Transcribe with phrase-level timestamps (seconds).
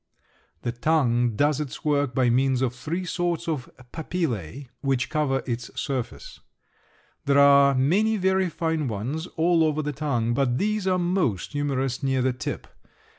[0.63, 5.69] The tongue does its work by means of three sorts of papillæ which cover its
[5.79, 6.39] surface.
[7.25, 12.01] There are many very fine ones all over the tongue, but these are most numerous
[12.01, 12.65] near the tip.